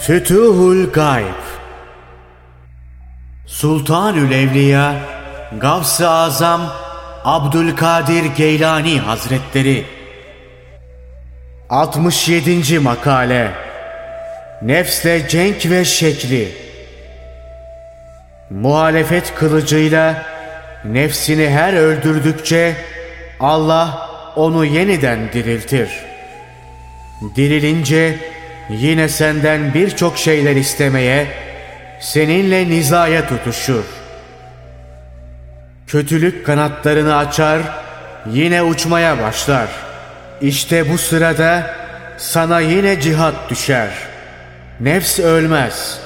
[0.00, 1.42] Fütuhul Gayb
[3.46, 4.94] Sultanül Evliya
[5.60, 6.60] Gavs-ı Azam
[7.24, 9.84] Abdülkadir Geylani Hazretleri
[11.70, 12.78] 67.
[12.78, 13.50] Makale
[14.62, 16.48] Nefsle cenk ve şekli
[18.50, 20.22] Muhalefet kılıcıyla
[20.84, 22.76] nefsini her öldürdükçe
[23.40, 25.90] Allah onu yeniden diriltir.
[27.36, 28.16] Dirilince
[28.70, 31.26] yine senden birçok şeyler istemeye,
[32.00, 33.84] seninle nizaya tutuşur.
[35.86, 37.60] Kötülük kanatlarını açar,
[38.26, 39.68] yine uçmaya başlar.
[40.40, 41.74] İşte bu sırada
[42.18, 43.90] sana yine cihat düşer.
[44.80, 45.98] Nefs ölmez.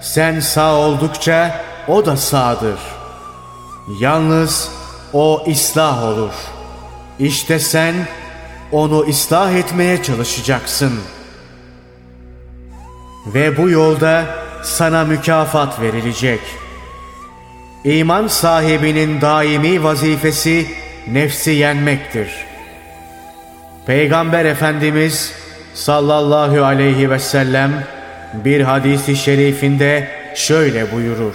[0.00, 2.78] Sen sağ oldukça o da sağdır.
[4.00, 4.70] Yalnız
[5.12, 6.32] o ıslah olur.
[7.18, 7.94] İşte sen
[8.72, 11.00] onu ıslah etmeye çalışacaksın.
[13.26, 14.24] Ve bu yolda
[14.62, 16.40] sana mükafat verilecek.
[17.84, 20.66] İman sahibinin daimi vazifesi
[21.12, 22.28] nefsi yenmektir.
[23.86, 25.32] Peygamber Efendimiz
[25.74, 27.84] sallallahu aleyhi ve sellem
[28.34, 31.34] bir hadisi şerifinde şöyle buyurur.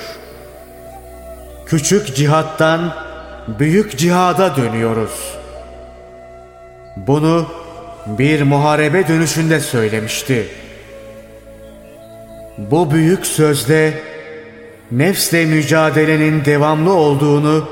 [1.66, 2.96] Küçük cihattan
[3.48, 5.36] büyük cihada dönüyoruz.
[6.98, 7.48] Bunu
[8.06, 10.48] bir muharebe dönüşünde söylemişti.
[12.60, 13.94] Bu büyük sözde
[14.92, 17.70] nefsle mücadelenin devamlı olduğunu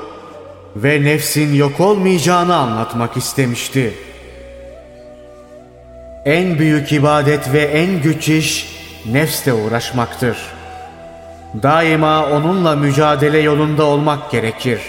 [0.76, 3.94] ve nefsin yok olmayacağını anlatmak istemişti.
[6.24, 10.36] En büyük ibadet ve en güç iş nefsle uğraşmaktır.
[11.62, 14.80] Daima onunla mücadele yolunda olmak gerekir.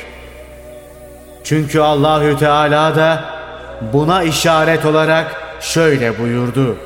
[1.44, 3.26] Çünkü Allahü Teala da
[3.94, 6.78] buna işaret olarak şöyle buyurdu.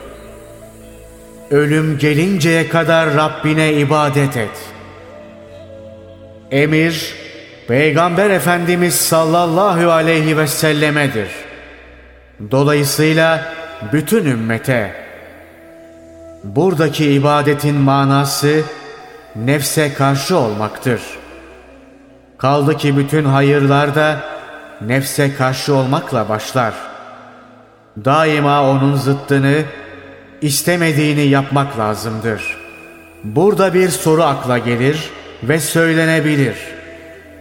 [1.53, 4.71] Ölüm gelinceye kadar Rabbine ibadet et.
[6.51, 7.15] Emir,
[7.67, 11.27] Peygamber Efendimiz sallallahu aleyhi ve sellemedir.
[12.51, 13.53] Dolayısıyla
[13.93, 14.93] bütün ümmete.
[16.43, 18.61] Buradaki ibadetin manası
[19.35, 21.01] nefse karşı olmaktır.
[22.37, 24.17] Kaldı ki bütün hayırlar da
[24.81, 26.73] nefse karşı olmakla başlar.
[28.05, 29.63] Daima onun zıttını,
[30.43, 32.57] istemediğini yapmak lazımdır.
[33.23, 35.09] Burada bir soru akla gelir
[35.43, 36.55] ve söylenebilir.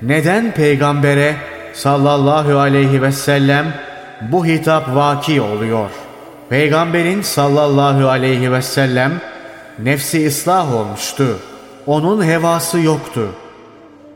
[0.03, 1.37] Neden peygambere
[1.73, 3.75] sallallahu aleyhi ve sellem
[4.21, 5.91] bu hitap vaki oluyor?
[6.51, 9.13] Peygamberin sallallahu aleyhi ve sellem
[9.79, 11.39] nefsi ıslah olmuştu.
[11.87, 13.29] Onun hevası yoktu.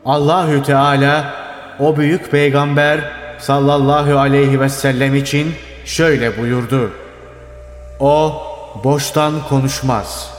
[0.05, 1.33] Allahü Teala
[1.79, 2.99] o büyük peygamber
[3.39, 5.53] sallallahu aleyhi ve sellem için
[5.85, 6.91] şöyle buyurdu.
[7.99, 8.46] O
[8.83, 10.29] boştan konuşmaz.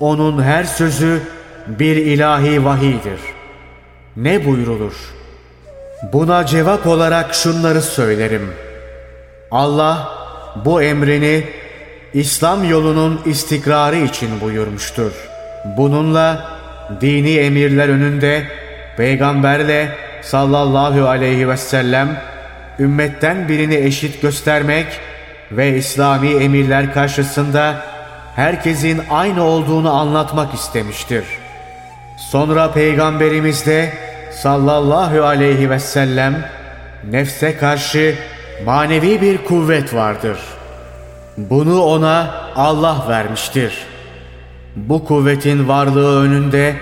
[0.00, 1.22] Onun her sözü
[1.66, 3.20] bir ilahi vahidir.
[4.16, 4.94] Ne buyrulur?
[6.12, 8.50] Buna cevap olarak şunları söylerim.
[9.50, 10.08] Allah
[10.64, 11.44] bu emrini
[12.14, 15.12] İslam yolunun istikrarı için buyurmuştur.
[15.76, 16.50] Bununla
[17.00, 18.42] dini emirler önünde
[18.96, 19.88] peygamberle
[20.22, 22.22] sallallahu aleyhi ve sellem
[22.78, 24.86] ümmetten birini eşit göstermek
[25.52, 27.82] ve İslami emirler karşısında
[28.36, 31.24] herkesin aynı olduğunu anlatmak istemiştir.
[32.16, 33.92] Sonra Peygamberimiz de
[34.32, 36.44] sallallahu aleyhi ve sellem
[37.10, 38.14] nefse karşı
[38.64, 40.38] manevi bir kuvvet vardır.
[41.36, 43.72] Bunu ona Allah vermiştir.
[44.76, 46.76] Bu kuvvetin varlığı önünde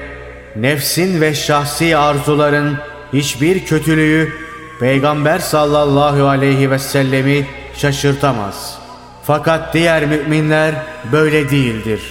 [0.56, 2.78] nefsin ve şahsi arzuların
[3.12, 4.32] hiçbir kötülüğü
[4.80, 8.78] Peygamber sallallahu aleyhi ve sellemi şaşırtamaz.
[9.22, 10.74] Fakat diğer müminler
[11.12, 12.02] böyle değildir.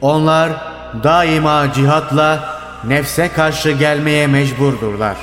[0.00, 0.52] Onlar
[1.04, 5.16] daima cihatla nefse karşı gelmeye mecburdurlar.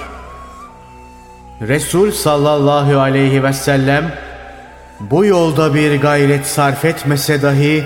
[1.61, 4.11] Resul sallallahu aleyhi ve sellem
[4.99, 7.83] bu yolda bir gayret sarf etmese dahi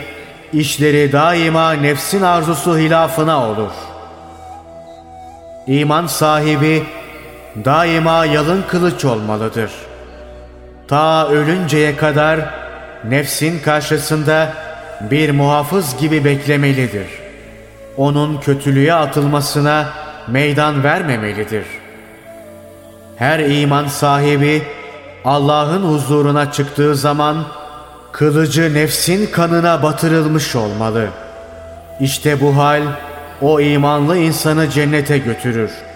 [0.53, 3.71] işleri daima nefsin arzusu hilafına olur.
[5.67, 6.83] İman sahibi
[7.65, 9.71] daima yalın kılıç olmalıdır.
[10.93, 12.39] Ta ölünceye kadar
[13.09, 14.53] nefsin karşısında
[15.01, 17.07] bir muhafız gibi beklemelidir.
[17.97, 19.89] Onun kötülüğe atılmasına
[20.27, 21.65] meydan vermemelidir.
[23.15, 24.63] Her iman sahibi
[25.25, 27.45] Allah'ın huzuruna çıktığı zaman
[28.11, 31.07] kılıcı nefsin kanına batırılmış olmalı.
[31.99, 32.81] İşte bu hal
[33.41, 35.93] o imanlı insanı cennete götürür.''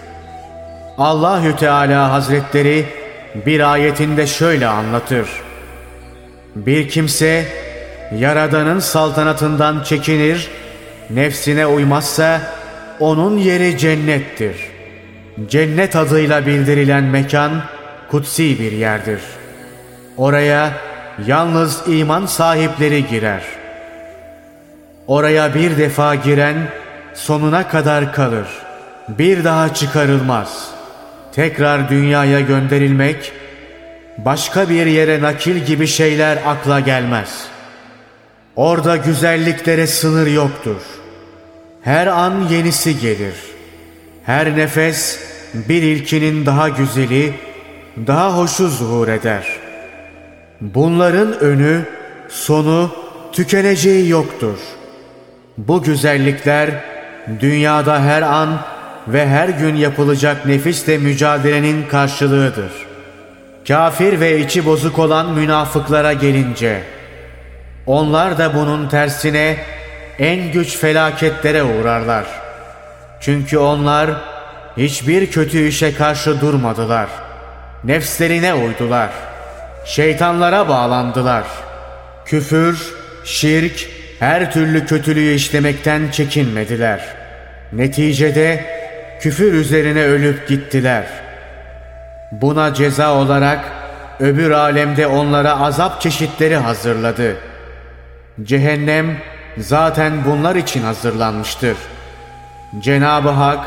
[0.98, 2.97] Allahü Teala Hazretleri
[3.34, 5.28] bir ayetinde şöyle anlatır.
[6.56, 7.44] Bir kimse
[8.18, 10.50] Yaradan'ın saltanatından çekinir
[11.10, 12.40] nefsine uymazsa
[13.00, 14.56] onun yeri cennettir.
[15.48, 17.62] Cennet adıyla bildirilen mekan
[18.10, 19.20] kutsi bir yerdir.
[20.16, 20.72] Oraya
[21.26, 23.42] yalnız iman sahipleri girer.
[25.06, 26.56] Oraya bir defa giren
[27.14, 28.48] sonuna kadar kalır.
[29.08, 30.77] Bir daha çıkarılmaz.
[31.34, 33.32] Tekrar dünyaya gönderilmek,
[34.18, 37.44] başka bir yere nakil gibi şeyler akla gelmez.
[38.56, 40.80] Orada güzelliklere sınır yoktur.
[41.82, 43.34] Her an yenisi gelir.
[44.24, 45.20] Her nefes
[45.54, 47.32] bir ilkinin daha güzeli,
[48.06, 49.46] daha hoşu zuhur eder.
[50.60, 51.82] Bunların önü,
[52.28, 52.90] sonu,
[53.32, 54.58] tükeneceği yoktur.
[55.58, 56.70] Bu güzellikler
[57.40, 58.60] dünyada her an
[59.12, 62.72] ve her gün yapılacak nefisle mücadelenin karşılığıdır.
[63.68, 66.82] Kafir ve içi bozuk olan münafıklara gelince,
[67.86, 69.56] onlar da bunun tersine
[70.18, 72.24] en güç felaketlere uğrarlar.
[73.20, 74.10] Çünkü onlar
[74.76, 77.08] hiçbir kötü işe karşı durmadılar.
[77.84, 79.10] Nefslerine uydular.
[79.84, 81.44] Şeytanlara bağlandılar.
[82.24, 82.94] Küfür,
[83.24, 83.88] şirk,
[84.18, 87.00] her türlü kötülüğü işlemekten çekinmediler.
[87.72, 88.77] Neticede
[89.20, 91.06] küfür üzerine ölüp gittiler.
[92.32, 93.72] Buna ceza olarak
[94.20, 97.36] öbür alemde onlara azap çeşitleri hazırladı.
[98.42, 99.16] Cehennem
[99.58, 101.76] zaten bunlar için hazırlanmıştır.
[102.80, 103.64] Cenab-ı Hak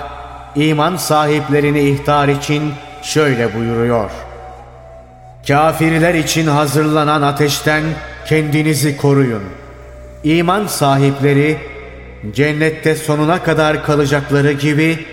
[0.55, 4.11] iman sahiplerini ihtar için şöyle buyuruyor.
[5.47, 7.83] Kafirler için hazırlanan ateşten
[8.25, 9.43] kendinizi koruyun.
[10.23, 11.57] İman sahipleri
[12.31, 15.05] cennette sonuna kadar kalacakları gibi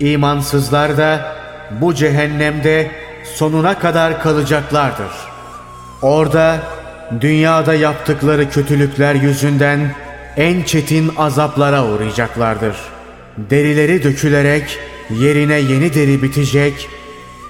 [0.00, 1.36] imansızlar da
[1.70, 2.90] bu cehennemde
[3.34, 5.12] sonuna kadar kalacaklardır.
[6.02, 6.58] Orada
[7.20, 9.94] dünyada yaptıkları kötülükler yüzünden
[10.36, 12.76] en çetin azaplara uğrayacaklardır.
[13.38, 14.78] Derileri dökülerek
[15.10, 16.88] yerine yeni deri bitecek,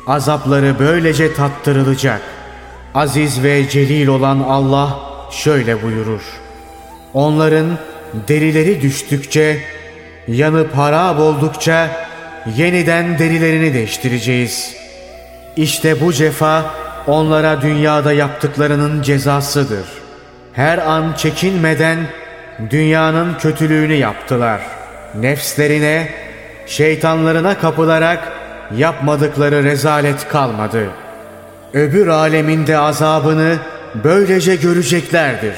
[0.06, 2.20] azapları böylece tattırılacak.
[2.94, 5.00] Aziz ve celil olan Allah
[5.30, 6.20] şöyle buyurur.
[7.14, 7.66] Onların
[8.28, 9.58] derileri düştükçe,
[10.28, 12.05] yanıp harap oldukça
[12.56, 14.76] yeniden derilerini değiştireceğiz.
[15.56, 16.74] İşte bu cefa
[17.06, 19.86] onlara dünyada yaptıklarının cezasıdır.
[20.52, 21.98] Her an çekinmeden
[22.70, 24.60] dünyanın kötülüğünü yaptılar.
[25.20, 26.08] Nefslerine,
[26.66, 28.32] şeytanlarına kapılarak
[28.76, 30.90] yapmadıkları rezalet kalmadı.
[31.74, 33.58] Öbür aleminde azabını
[34.04, 35.56] böylece göreceklerdir.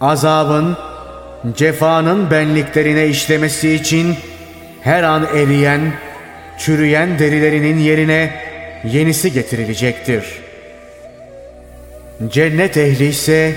[0.00, 0.76] Azabın,
[1.56, 4.16] cefanın benliklerine işlemesi için
[4.84, 5.92] her an eriyen,
[6.58, 8.30] çürüyen derilerinin yerine
[8.84, 10.24] yenisi getirilecektir.
[12.28, 13.54] Cennet ehli ise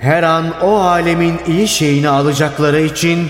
[0.00, 3.28] her an o alemin iyi şeyini alacakları için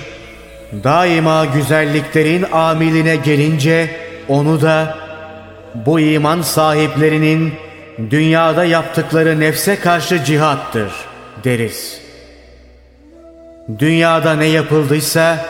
[0.84, 3.90] daima güzelliklerin amiline gelince
[4.28, 4.96] onu da
[5.74, 7.54] bu iman sahiplerinin
[8.10, 10.92] dünyada yaptıkları nefse karşı cihattır
[11.44, 12.00] deriz.
[13.78, 15.46] Dünyada ne yapıldıysa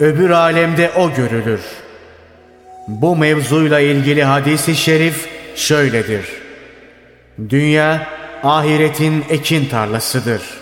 [0.00, 1.60] öbür alemde o görülür.
[2.88, 6.24] Bu mevzuyla ilgili hadisi şerif şöyledir.
[7.48, 8.06] Dünya
[8.42, 10.61] ahiretin ekin tarlasıdır.''